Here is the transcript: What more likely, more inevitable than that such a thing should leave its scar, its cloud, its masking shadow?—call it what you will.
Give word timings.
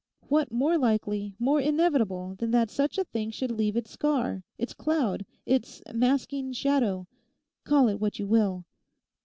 What 0.29 0.51
more 0.51 0.79
likely, 0.79 1.35
more 1.37 1.61
inevitable 1.61 2.33
than 2.39 2.49
that 2.49 2.71
such 2.71 2.97
a 2.97 3.03
thing 3.03 3.29
should 3.29 3.51
leave 3.51 3.75
its 3.77 3.91
scar, 3.91 4.41
its 4.57 4.73
cloud, 4.73 5.27
its 5.45 5.79
masking 5.93 6.53
shadow?—call 6.53 7.87
it 7.87 7.99
what 8.01 8.17
you 8.17 8.25
will. 8.25 8.65